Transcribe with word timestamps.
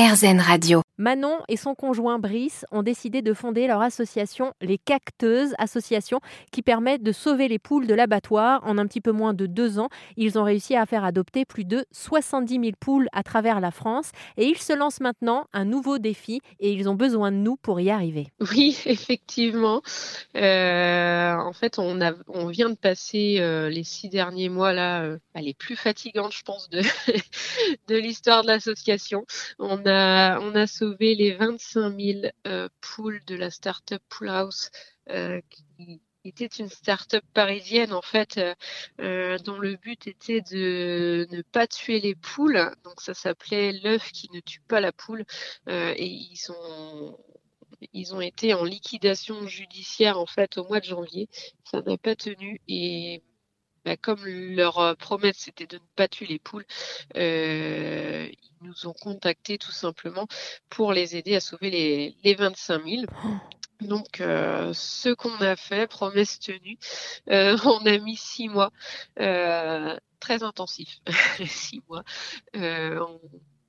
RZN 0.00 0.40
Radio. 0.40 0.89
Manon 1.00 1.38
et 1.48 1.56
son 1.56 1.74
conjoint 1.74 2.18
Brice 2.18 2.66
ont 2.72 2.82
décidé 2.82 3.22
de 3.22 3.32
fonder 3.32 3.66
leur 3.66 3.80
association 3.80 4.52
Les 4.60 4.76
Cacteuses, 4.76 5.54
association 5.56 6.20
qui 6.52 6.60
permet 6.60 6.98
de 6.98 7.10
sauver 7.10 7.48
les 7.48 7.58
poules 7.58 7.86
de 7.86 7.94
l'abattoir. 7.94 8.60
En 8.66 8.76
un 8.76 8.86
petit 8.86 9.00
peu 9.00 9.10
moins 9.10 9.32
de 9.32 9.46
deux 9.46 9.78
ans, 9.78 9.88
ils 10.18 10.38
ont 10.38 10.44
réussi 10.44 10.76
à 10.76 10.84
faire 10.84 11.02
adopter 11.02 11.46
plus 11.46 11.64
de 11.64 11.86
70 11.92 12.52
000 12.52 12.64
poules 12.78 13.08
à 13.14 13.22
travers 13.22 13.60
la 13.60 13.70
France 13.70 14.12
et 14.36 14.44
ils 14.44 14.58
se 14.58 14.74
lancent 14.74 15.00
maintenant 15.00 15.46
un 15.54 15.64
nouveau 15.64 15.96
défi 15.96 16.42
et 16.58 16.70
ils 16.70 16.86
ont 16.86 16.96
besoin 16.96 17.32
de 17.32 17.38
nous 17.38 17.56
pour 17.56 17.80
y 17.80 17.88
arriver. 17.88 18.26
Oui, 18.52 18.78
effectivement. 18.84 19.80
Euh, 20.36 21.32
en 21.32 21.54
fait, 21.54 21.78
on, 21.78 21.96
vient 22.48 22.68
de 22.68 22.74
passer 22.74 23.38
euh, 23.40 23.70
les 23.70 23.84
six 23.84 24.10
derniers 24.10 24.50
mois 24.50 24.74
là, 24.74 25.04
euh, 25.04 25.18
les 25.34 25.54
plus 25.54 25.76
fatigantes, 25.76 26.34
je 26.34 26.42
pense, 26.42 26.68
de, 26.68 26.82
de 27.88 27.96
l'histoire 27.96 28.42
de 28.42 28.48
l'association. 28.48 29.24
On 29.58 29.86
a, 29.86 30.38
on 30.40 30.54
a 30.54 30.66
sauvé 30.66 30.89
les 30.98 31.32
25 31.32 31.98
000 31.98 32.20
euh, 32.46 32.68
poules 32.80 33.20
de 33.26 33.34
la 33.34 33.50
startup 33.50 34.02
Pool 34.08 34.28
House 34.28 34.70
euh, 35.10 35.40
qui 35.50 36.00
était 36.24 36.46
une 36.46 36.68
start-up 36.68 37.24
parisienne 37.32 37.92
en 37.92 38.02
fait 38.02 38.40
euh, 39.00 39.38
dont 39.38 39.58
le 39.58 39.76
but 39.76 40.06
était 40.06 40.42
de 40.42 41.26
ne 41.30 41.42
pas 41.42 41.66
tuer 41.66 42.00
les 42.00 42.14
poules. 42.14 42.70
Donc 42.84 43.00
ça 43.00 43.14
s'appelait 43.14 43.72
l'œuf 43.72 44.12
qui 44.12 44.28
ne 44.32 44.40
tue 44.40 44.60
pas 44.60 44.80
la 44.80 44.92
poule. 44.92 45.24
Et 45.66 46.06
ils 46.06 46.50
ont 46.50 47.18
ils 47.92 48.14
ont 48.14 48.20
été 48.20 48.52
en 48.54 48.64
liquidation 48.64 49.46
judiciaire 49.46 50.18
en 50.18 50.26
fait 50.26 50.58
au 50.58 50.64
mois 50.64 50.80
de 50.80 50.84
janvier. 50.84 51.28
Ça 51.64 51.80
n'a 51.82 51.96
pas 51.96 52.14
tenu 52.14 52.60
et 52.68 53.22
bah, 53.84 53.96
comme 53.96 54.24
leur 54.26 54.96
promesse 54.96 55.36
c'était 55.38 55.66
de 55.66 55.76
ne 55.76 55.82
pas 55.96 56.08
tuer 56.08 56.26
les 56.26 56.38
poules, 56.38 56.66
euh, 57.16 58.28
ils 58.30 58.66
nous 58.66 58.86
ont 58.86 58.92
contactés 58.92 59.58
tout 59.58 59.72
simplement 59.72 60.26
pour 60.68 60.92
les 60.92 61.16
aider 61.16 61.36
à 61.36 61.40
sauver 61.40 61.70
les, 61.70 62.16
les 62.24 62.34
25 62.34 62.84
000. 62.84 63.04
Donc, 63.80 64.20
euh, 64.20 64.72
ce 64.74 65.08
qu'on 65.10 65.40
a 65.40 65.56
fait, 65.56 65.86
promesse 65.86 66.38
tenue, 66.38 66.78
euh, 67.30 67.56
on 67.64 67.86
a 67.86 67.98
mis 67.98 68.16
six 68.16 68.48
mois, 68.48 68.70
euh, 69.20 69.96
très 70.20 70.42
intensif, 70.42 71.00
six 71.46 71.82
mois. 71.88 72.04
On, 72.54 73.20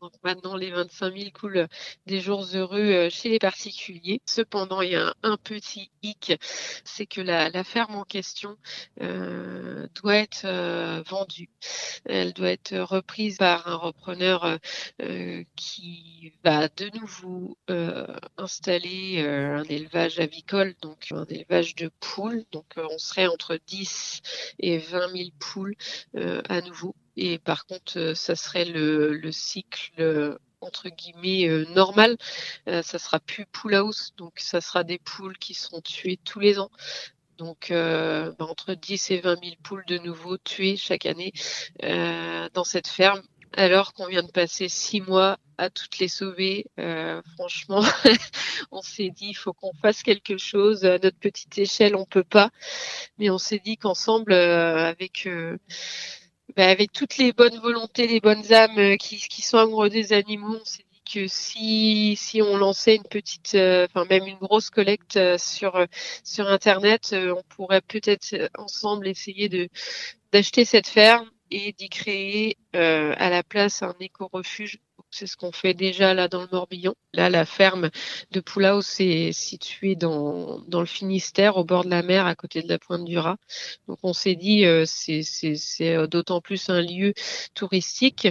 donc 0.02 0.14
maintenant, 0.24 0.56
les 0.56 0.72
25 0.72 1.16
000 1.16 1.30
coulent 1.32 1.68
des 2.08 2.20
jours 2.22 2.48
heureux 2.56 2.80
euh, 2.80 3.10
chez 3.12 3.30
les 3.30 3.38
particuliers. 3.38 4.20
Cependant, 4.26 4.82
il 4.82 4.94
y 4.94 4.96
a 4.96 5.14
un, 5.22 5.38
petit 5.38 5.92
hic, 6.02 6.34
c'est 6.84 7.06
que 7.06 7.22
la, 7.22 7.64
ferme 7.64 7.96
en 7.96 8.04
question 8.04 8.58
euh, 9.02 9.88
doit 10.02 10.16
être 10.16 10.46
euh, 10.46 11.04
vendue. 11.06 11.50
Elle 12.06 12.34
doit 12.34 12.50
être 12.50 12.76
reprise 12.80 13.38
par 13.38 13.68
un 13.68 13.76
repreneur 13.76 14.58
qui 15.56 16.34
va 16.44 16.68
de 16.68 16.90
nouveau 17.00 17.58
installer 18.38 19.22
un 19.22 19.64
élevage 19.64 20.20
avicole, 20.20 20.74
donc 20.82 21.08
un 21.12 21.26
élevage 21.26 21.76
de 21.76 21.92
poules. 22.00 22.44
Donc 22.52 22.66
on 22.78 22.98
serait 22.98 23.28
entre 23.28 23.60
10 23.68 24.22
et 24.60 24.78
20 24.80 25.10
000 25.10 25.30
poules 25.40 25.76
à 26.16 26.62
nouveau. 26.62 26.96
Et 27.18 27.40
par 27.40 27.66
contre, 27.66 27.98
euh, 27.98 28.16
ça 28.16 28.36
serait 28.36 28.66
le, 28.66 29.14
le 29.14 29.32
cycle 29.32 29.92
euh, 30.00 30.38
entre 30.62 30.90
guillemets 30.90 31.48
euh, 31.48 31.66
normal. 31.74 32.18
ça 32.68 33.00
sera 33.00 33.20
plus 33.20 33.46
pool 33.48 33.76
house, 33.76 34.14
donc 34.18 34.34
ça 34.40 34.62
sera 34.62 34.84
des 34.84 35.00
poules 35.00 35.38
qui 35.40 35.54
seront 35.56 35.82
tuées 35.82 36.20
tous 36.24 36.40
les 36.40 36.60
ans. 36.60 36.72
Donc 37.38 37.70
bah, 37.72 38.36
entre 38.40 38.76
10 38.76 39.12
et 39.12 39.20
20 39.20 39.44
000 39.44 39.56
poules 39.64 39.86
de 39.88 39.98
nouveau 39.98 40.38
tuées 40.38 40.78
chaque 40.78 41.08
année 41.08 41.34
dans 42.54 42.64
cette 42.64 42.88
ferme. 42.88 43.24
Alors 43.54 43.94
qu'on 43.94 44.06
vient 44.06 44.22
de 44.22 44.32
passer 44.32 44.70
six 44.70 45.02
mois 45.02 45.38
à 45.58 45.72
toutes 45.72 45.98
les 45.98 46.08
sauver, 46.08 46.68
franchement, 47.36 47.82
on 48.72 48.84
s'est 48.84 49.10
dit 49.10 49.30
il 49.30 49.34
faut 49.34 49.54
qu'on 49.54 49.74
fasse 49.82 50.04
quelque 50.04 50.38
chose 50.38 50.86
à 50.86 51.00
notre 51.00 51.18
petite 51.18 51.58
échelle, 51.58 51.96
on 51.96 52.06
peut 52.06 52.24
pas. 52.24 52.52
Mais 53.18 53.32
on 53.32 53.40
s'est 53.40 53.60
dit 53.60 53.78
qu'ensemble, 53.78 54.34
avec 54.34 55.28
bah, 56.56 56.68
avec 56.68 56.92
toutes 56.92 57.18
les 57.18 57.34
bonnes 57.34 57.60
volontés, 57.60 58.08
les 58.08 58.20
bonnes 58.20 58.52
âmes 58.54 58.78
euh, 58.78 58.96
qui, 58.98 59.18
qui 59.18 59.42
sont 59.42 59.58
amoureux 59.58 59.90
des 59.90 60.14
animaux, 60.14 60.58
on 60.62 60.66
s'est 60.66 60.86
dit 60.92 61.02
que 61.14 61.28
si, 61.28 62.16
si 62.18 62.42
on 62.42 62.58
lançait 62.58 62.96
une 62.96 63.04
petite, 63.04 63.56
euh, 63.56 63.88
enfin 63.90 64.06
même 64.10 64.28
une 64.28 64.38
grosse 64.38 64.70
collecte 64.70 65.18
euh, 65.18 65.38
sur, 65.38 65.86
sur 66.24 66.48
Internet, 66.48 67.14
on 67.14 67.44
pourrait 67.56 67.82
peut-être 67.82 68.50
ensemble 68.58 69.08
essayer 69.08 69.50
de 69.50 69.70
d'acheter 70.32 70.64
cette 70.66 70.88
ferme 70.88 71.30
et 71.52 71.74
d'y 71.74 71.90
créer 71.90 72.58
à 72.74 73.30
la 73.30 73.44
place 73.44 73.84
un 73.84 73.94
éco-refuge 74.00 74.80
c'est 75.12 75.28
ce 75.28 75.38
qu'on 75.38 75.52
fait 75.52 75.74
déjà 75.74 76.14
là 76.14 76.28
dans 76.28 76.42
le 76.42 76.48
Morbihan. 76.52 76.94
Là, 77.14 77.30
la 77.30 77.46
ferme 77.46 77.90
de 78.32 78.40
Poulaos 78.40 78.82
est 79.00 79.32
située 79.34 79.96
dans, 79.96 80.60
dans 80.68 80.80
le 80.80 80.86
Finistère, 80.86 81.58
au 81.58 81.64
bord 81.64 81.84
de 81.84 81.90
la 81.90 82.02
mer, 82.04 82.26
à 82.26 82.36
côté 82.36 82.62
de 82.62 82.70
la 82.70 82.80
Pointe 82.80 83.06
du 83.06 83.18
Raz. 83.18 83.36
Donc, 83.88 84.00
on 84.04 84.14
s'est 84.14 84.36
dit, 84.36 84.66
euh, 84.66 84.86
c'est 84.86 85.24
euh, 85.82 86.08
d'autant 86.08 86.42
plus 86.42 86.70
un 86.70 86.82
lieu 86.82 87.14
touristique 87.54 88.28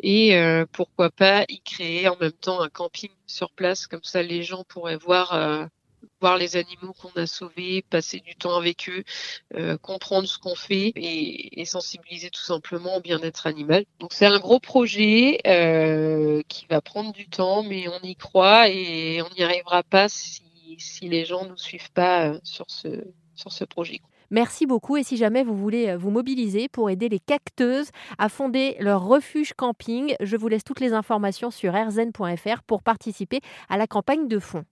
et 0.00 0.36
euh, 0.36 0.66
pourquoi 0.72 1.10
pas 1.10 1.44
y 1.48 1.60
créer 1.60 2.08
en 2.08 2.16
même 2.16 2.32
temps 2.32 2.60
un 2.60 2.68
camping 2.68 3.10
sur 3.26 3.52
place, 3.52 3.86
comme 3.86 4.02
ça 4.02 4.22
les 4.22 4.42
gens 4.42 4.64
pourraient 4.64 4.96
voir 4.96 5.70
voir 6.20 6.38
les 6.38 6.56
animaux 6.56 6.92
qu'on 6.92 7.10
a 7.20 7.26
sauvés, 7.26 7.82
passer 7.88 8.20
du 8.20 8.34
temps 8.36 8.56
avec 8.56 8.88
eux, 8.88 9.04
euh, 9.54 9.76
comprendre 9.78 10.28
ce 10.28 10.38
qu'on 10.38 10.54
fait 10.54 10.92
et, 10.96 11.64
sensibiliser 11.64 12.30
tout 12.30 12.42
simplement 12.42 12.96
au 12.96 13.00
bien-être 13.00 13.46
animal. 13.46 13.84
Donc 13.98 14.12
c'est 14.12 14.26
un 14.26 14.38
gros 14.38 14.60
projet 14.60 15.40
euh, 15.46 16.42
qui 16.48 16.66
va 16.66 16.80
prendre 16.80 17.12
du 17.12 17.26
temps, 17.26 17.62
mais 17.62 17.88
on 17.88 18.00
y 18.02 18.14
croit 18.16 18.68
et 18.68 19.22
on 19.22 19.34
n'y 19.34 19.42
arrivera 19.42 19.82
pas 19.82 20.08
si, 20.08 20.42
les 21.02 21.24
gens 21.24 21.44
ne 21.44 21.50
nous 21.50 21.56
suivent 21.56 21.92
pas 21.92 22.28
euh, 22.28 22.38
sur 22.42 22.66
ce, 22.68 22.88
sur 23.34 23.52
ce 23.52 23.64
projet. 23.64 24.00
Merci 24.30 24.66
beaucoup 24.66 24.96
et 24.96 25.02
si 25.02 25.16
jamais 25.16 25.42
vous 25.42 25.56
voulez 25.56 25.96
vous 25.96 26.10
mobiliser 26.10 26.68
pour 26.68 26.90
aider 26.90 27.08
les 27.08 27.20
cacteuses 27.20 27.90
à 28.18 28.28
fonder 28.28 28.76
leur 28.80 29.04
refuge 29.04 29.52
camping, 29.54 30.14
je 30.20 30.36
vous 30.36 30.48
laisse 30.48 30.64
toutes 30.64 30.80
les 30.80 30.92
informations 30.92 31.50
sur 31.50 31.74
rzn.fr 31.74 32.62
pour 32.66 32.82
participer 32.82 33.40
à 33.68 33.76
la 33.76 33.86
campagne 33.86 34.28
de 34.28 34.38
fonds. 34.38 34.62